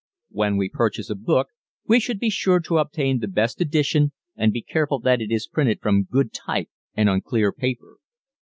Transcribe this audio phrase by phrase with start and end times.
[0.31, 1.49] When we purchase a book
[1.87, 5.45] we should be sure to obtain the best edition and be careful that it is
[5.45, 7.97] printed from good type and on clear paper.